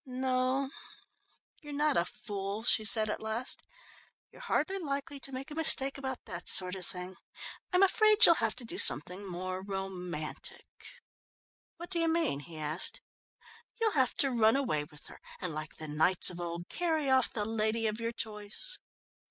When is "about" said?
5.95-6.25